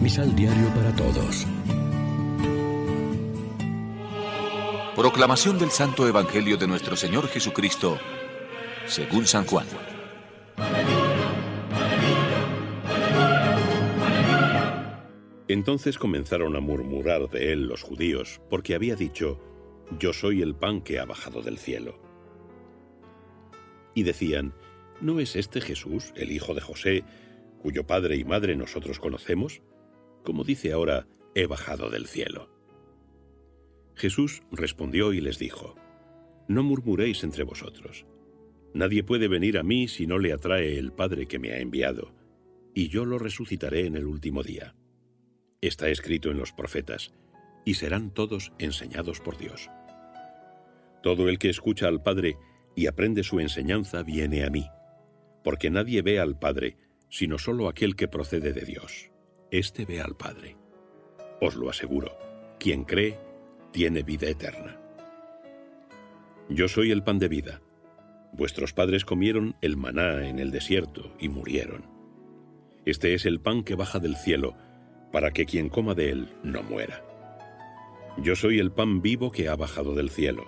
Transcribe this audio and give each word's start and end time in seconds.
Misal 0.00 0.34
Diario 0.34 0.68
para 0.74 0.96
Todos. 0.96 1.46
Proclamación 4.96 5.58
del 5.58 5.70
Santo 5.70 6.08
Evangelio 6.08 6.56
de 6.56 6.66
nuestro 6.66 6.96
Señor 6.96 7.28
Jesucristo, 7.28 7.98
según 8.86 9.26
San 9.26 9.44
Juan. 9.44 9.66
Entonces 15.48 15.98
comenzaron 15.98 16.56
a 16.56 16.60
murmurar 16.60 17.28
de 17.28 17.52
él 17.52 17.66
los 17.66 17.82
judíos, 17.82 18.40
porque 18.48 18.74
había 18.74 18.96
dicho, 18.96 19.38
Yo 19.98 20.14
soy 20.14 20.40
el 20.40 20.54
pan 20.54 20.80
que 20.80 20.98
ha 20.98 21.04
bajado 21.04 21.42
del 21.42 21.58
cielo. 21.58 22.00
Y 23.94 24.04
decían, 24.04 24.54
¿no 25.02 25.20
es 25.20 25.36
este 25.36 25.60
Jesús, 25.60 26.14
el 26.16 26.32
hijo 26.32 26.54
de 26.54 26.62
José, 26.62 27.04
cuyo 27.60 27.86
padre 27.86 28.16
y 28.16 28.24
madre 28.24 28.56
nosotros 28.56 28.98
conocemos? 28.98 29.60
Como 30.22 30.44
dice 30.44 30.72
ahora, 30.72 31.06
he 31.34 31.46
bajado 31.46 31.90
del 31.90 32.06
cielo. 32.06 32.48
Jesús 33.94 34.42
respondió 34.50 35.12
y 35.12 35.20
les 35.20 35.38
dijo, 35.38 35.76
No 36.48 36.62
murmuréis 36.62 37.22
entre 37.24 37.44
vosotros. 37.44 38.06
Nadie 38.72 39.02
puede 39.02 39.28
venir 39.28 39.58
a 39.58 39.62
mí 39.62 39.88
si 39.88 40.06
no 40.06 40.18
le 40.18 40.32
atrae 40.32 40.78
el 40.78 40.92
Padre 40.92 41.26
que 41.26 41.38
me 41.38 41.52
ha 41.52 41.58
enviado, 41.58 42.12
y 42.74 42.88
yo 42.88 43.04
lo 43.04 43.18
resucitaré 43.18 43.86
en 43.86 43.96
el 43.96 44.06
último 44.06 44.42
día. 44.42 44.74
Está 45.60 45.88
escrito 45.90 46.30
en 46.30 46.38
los 46.38 46.52
profetas, 46.52 47.12
y 47.64 47.74
serán 47.74 48.10
todos 48.10 48.52
enseñados 48.58 49.20
por 49.20 49.36
Dios. 49.36 49.68
Todo 51.02 51.28
el 51.28 51.38
que 51.38 51.50
escucha 51.50 51.88
al 51.88 52.02
Padre 52.02 52.36
y 52.74 52.86
aprende 52.86 53.22
su 53.22 53.40
enseñanza 53.40 54.02
viene 54.02 54.44
a 54.44 54.50
mí, 54.50 54.66
porque 55.42 55.70
nadie 55.70 56.02
ve 56.02 56.20
al 56.20 56.38
Padre, 56.38 56.76
sino 57.08 57.38
solo 57.38 57.68
aquel 57.68 57.96
que 57.96 58.08
procede 58.08 58.52
de 58.52 58.62
Dios. 58.62 59.09
Este 59.50 59.84
ve 59.84 60.00
al 60.00 60.14
Padre. 60.14 60.56
Os 61.40 61.56
lo 61.56 61.70
aseguro, 61.70 62.16
quien 62.60 62.84
cree, 62.84 63.18
tiene 63.72 64.04
vida 64.04 64.28
eterna. 64.28 64.80
Yo 66.48 66.68
soy 66.68 66.92
el 66.92 67.02
pan 67.02 67.18
de 67.18 67.26
vida. 67.26 67.60
Vuestros 68.32 68.72
padres 68.72 69.04
comieron 69.04 69.56
el 69.60 69.76
maná 69.76 70.28
en 70.28 70.38
el 70.38 70.52
desierto 70.52 71.16
y 71.18 71.28
murieron. 71.28 71.82
Este 72.84 73.14
es 73.14 73.26
el 73.26 73.40
pan 73.40 73.64
que 73.64 73.74
baja 73.74 73.98
del 73.98 74.14
cielo, 74.14 74.54
para 75.10 75.32
que 75.32 75.46
quien 75.46 75.68
coma 75.68 75.94
de 75.96 76.10
él 76.10 76.28
no 76.44 76.62
muera. 76.62 77.04
Yo 78.18 78.36
soy 78.36 78.60
el 78.60 78.70
pan 78.70 79.02
vivo 79.02 79.32
que 79.32 79.48
ha 79.48 79.56
bajado 79.56 79.96
del 79.96 80.10
cielo. 80.10 80.44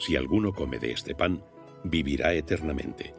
Si 0.00 0.16
alguno 0.16 0.52
come 0.52 0.80
de 0.80 0.90
este 0.90 1.14
pan, 1.14 1.44
vivirá 1.84 2.34
eternamente. 2.34 3.14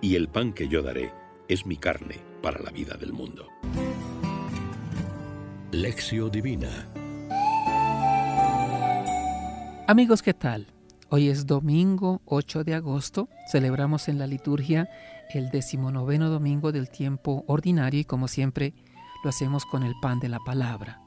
Y 0.00 0.16
el 0.16 0.28
pan 0.28 0.52
que 0.52 0.66
yo 0.66 0.82
daré 0.82 1.12
es 1.46 1.64
mi 1.64 1.76
carne 1.76 2.16
para 2.42 2.60
la 2.60 2.70
vida 2.70 2.96
del 2.96 3.12
mundo. 3.12 3.46
Lección 5.72 6.30
Divina 6.30 6.86
Amigos, 9.88 10.20
¿qué 10.20 10.34
tal? 10.34 10.66
Hoy 11.08 11.28
es 11.28 11.46
domingo 11.46 12.20
8 12.26 12.62
de 12.62 12.74
agosto. 12.74 13.30
Celebramos 13.50 14.08
en 14.08 14.18
la 14.18 14.26
liturgia 14.26 14.90
el 15.32 15.48
decimonoveno 15.48 16.28
domingo 16.28 16.72
del 16.72 16.90
tiempo 16.90 17.42
ordinario 17.46 18.00
y 18.00 18.04
como 18.04 18.28
siempre 18.28 18.74
lo 19.24 19.30
hacemos 19.30 19.64
con 19.64 19.82
el 19.82 19.94
pan 20.02 20.20
de 20.20 20.28
la 20.28 20.40
palabra. 20.40 21.00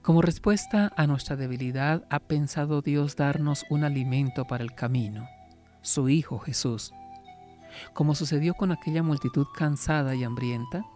Como 0.00 0.22
respuesta 0.22 0.90
a 0.96 1.06
nuestra 1.06 1.36
debilidad, 1.36 2.06
ha 2.08 2.20
pensado 2.20 2.80
Dios 2.80 3.14
darnos 3.14 3.66
un 3.68 3.84
alimento 3.84 4.46
para 4.46 4.64
el 4.64 4.74
camino, 4.74 5.28
su 5.82 6.08
Hijo 6.08 6.38
Jesús. 6.38 6.94
Como 7.92 8.14
sucedió 8.14 8.54
con 8.54 8.72
aquella 8.72 9.02
multitud 9.02 9.46
cansada 9.54 10.14
y 10.14 10.24
hambrienta, 10.24 10.86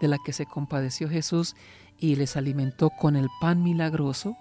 de 0.00 0.08
la 0.08 0.18
que 0.24 0.32
se 0.32 0.46
compadeció 0.46 1.08
Jesús 1.08 1.54
y 1.98 2.16
les 2.16 2.36
alimentó 2.36 2.90
con 2.90 3.16
el 3.16 3.28
pan 3.40 3.62
milagroso, 3.62 4.36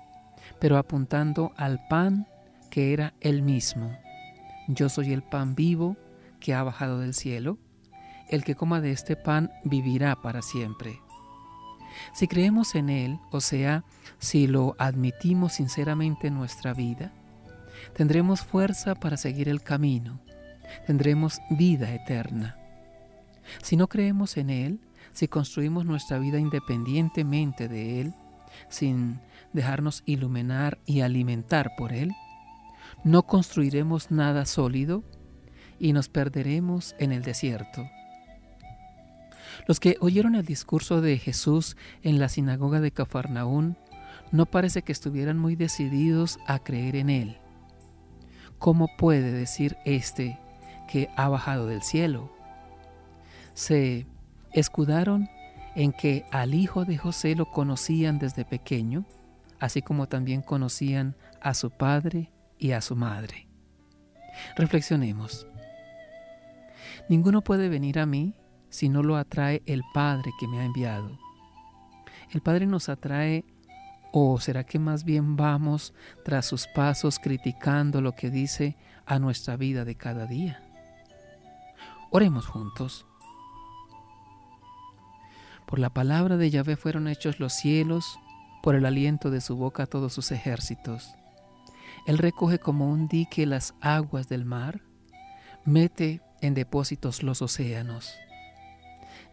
pero 0.59 0.77
apuntando 0.77 1.51
al 1.57 1.79
pan 1.89 2.27
que 2.69 2.93
era 2.93 3.13
Él 3.19 3.41
mismo. 3.41 3.97
Yo 4.67 4.89
soy 4.89 5.13
el 5.13 5.23
pan 5.23 5.55
vivo 5.55 5.97
que 6.39 6.53
ha 6.53 6.63
bajado 6.63 6.99
del 6.99 7.13
cielo 7.13 7.57
el 8.31 8.45
que 8.45 8.55
coma 8.55 8.81
de 8.81 8.91
este 8.91 9.15
pan 9.15 9.51
vivirá 9.63 10.15
para 10.15 10.41
siempre. 10.41 10.99
Si 12.13 12.27
creemos 12.27 12.73
en 12.75 12.89
Él, 12.89 13.19
o 13.29 13.41
sea, 13.41 13.83
si 14.17 14.47
lo 14.47 14.75
admitimos 14.79 15.53
sinceramente 15.53 16.27
en 16.27 16.35
nuestra 16.35 16.73
vida, 16.73 17.11
tendremos 17.93 18.41
fuerza 18.41 18.95
para 18.95 19.17
seguir 19.17 19.49
el 19.49 19.61
camino, 19.61 20.21
tendremos 20.87 21.39
vida 21.49 21.93
eterna. 21.93 22.57
Si 23.61 23.75
no 23.75 23.87
creemos 23.87 24.37
en 24.37 24.49
Él, 24.49 24.79
si 25.13 25.27
construimos 25.27 25.85
nuestra 25.85 26.19
vida 26.19 26.39
independientemente 26.39 27.67
de 27.67 28.01
Él, 28.01 28.13
sin 28.69 29.19
dejarnos 29.53 30.03
iluminar 30.05 30.79
y 30.85 31.01
alimentar 31.01 31.71
por 31.77 31.93
Él, 31.93 32.13
no 33.03 33.23
construiremos 33.23 34.11
nada 34.11 34.45
sólido 34.45 35.03
y 35.79 35.93
nos 35.93 36.09
perderemos 36.09 36.95
en 36.99 37.11
el 37.11 37.23
desierto. 37.23 37.89
Los 39.67 39.79
que 39.79 39.97
oyeron 39.99 40.35
el 40.35 40.45
discurso 40.45 41.01
de 41.01 41.17
Jesús 41.17 41.77
en 42.03 42.19
la 42.19 42.29
sinagoga 42.29 42.79
de 42.79 42.91
Cafarnaún 42.91 43.77
no 44.31 44.45
parece 44.45 44.81
que 44.81 44.91
estuvieran 44.91 45.37
muy 45.37 45.55
decididos 45.55 46.39
a 46.47 46.59
creer 46.59 46.95
en 46.95 47.09
Él. 47.09 47.37
¿Cómo 48.59 48.89
puede 48.97 49.31
decir 49.31 49.77
éste 49.85 50.39
que 50.87 51.09
ha 51.17 51.27
bajado 51.27 51.65
del 51.67 51.81
cielo? 51.81 52.31
Se 53.53 54.05
escudaron 54.53 55.29
en 55.75 55.93
que 55.93 56.25
al 56.31 56.53
hijo 56.53 56.85
de 56.85 56.97
José 56.97 57.35
lo 57.35 57.49
conocían 57.51 58.19
desde 58.19 58.45
pequeño, 58.45 59.05
así 59.59 59.81
como 59.81 60.07
también 60.07 60.41
conocían 60.41 61.15
a 61.39 61.53
su 61.53 61.71
padre 61.71 62.31
y 62.57 62.71
a 62.71 62.81
su 62.81 62.95
madre. 62.95 63.47
Reflexionemos. 64.55 65.47
Ninguno 67.09 67.41
puede 67.41 67.69
venir 67.69 67.99
a 67.99 68.05
mí 68.05 68.33
si 68.69 68.89
no 68.89 69.03
lo 69.03 69.17
atrae 69.17 69.61
el 69.65 69.83
Padre 69.93 70.31
que 70.39 70.47
me 70.47 70.59
ha 70.59 70.65
enviado. 70.65 71.17
El 72.31 72.41
Padre 72.41 72.65
nos 72.65 72.87
atrae 72.89 73.43
¿O 74.13 74.39
será 74.41 74.65
que 74.65 74.77
más 74.77 75.05
bien 75.05 75.37
vamos 75.37 75.93
tras 76.25 76.45
sus 76.45 76.67
pasos 76.67 77.17
criticando 77.17 78.01
lo 78.01 78.11
que 78.11 78.29
dice 78.29 78.75
a 79.05 79.19
nuestra 79.19 79.55
vida 79.55 79.85
de 79.85 79.95
cada 79.95 80.25
día? 80.25 80.61
Oremos 82.09 82.45
juntos. 82.45 83.05
Por 85.71 85.79
la 85.79 85.89
palabra 85.89 86.35
de 86.35 86.49
Yahvé 86.49 86.75
fueron 86.75 87.07
hechos 87.07 87.39
los 87.39 87.53
cielos, 87.53 88.19
por 88.61 88.75
el 88.75 88.85
aliento 88.85 89.31
de 89.31 89.39
su 89.39 89.55
boca 89.55 89.85
todos 89.85 90.11
sus 90.11 90.33
ejércitos. 90.33 91.15
Él 92.05 92.17
recoge 92.17 92.59
como 92.59 92.89
un 92.89 93.07
dique 93.07 93.45
las 93.45 93.73
aguas 93.79 94.27
del 94.27 94.43
mar, 94.43 94.81
mete 95.63 96.21
en 96.41 96.55
depósitos 96.55 97.23
los 97.23 97.41
océanos. 97.41 98.13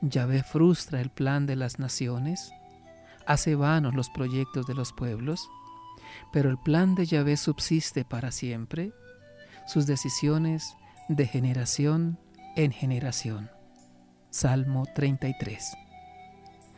Yahvé 0.01 0.45
frustra 0.45 1.01
el 1.01 1.11
plan 1.11 1.45
de 1.47 1.57
las 1.57 1.81
naciones, 1.81 2.53
hace 3.27 3.57
vanos 3.57 3.97
los 3.97 4.09
proyectos 4.09 4.65
de 4.69 4.75
los 4.75 4.93
pueblos, 4.93 5.51
pero 6.33 6.51
el 6.51 6.59
plan 6.59 6.95
de 6.95 7.07
Yahvé 7.07 7.37
subsiste 7.37 8.05
para 8.05 8.31
siempre, 8.31 8.93
sus 9.67 9.87
decisiones 9.87 10.77
de 11.09 11.27
generación 11.27 12.17
en 12.55 12.71
generación. 12.71 13.51
Salmo 14.31 14.87
33. 14.95 15.88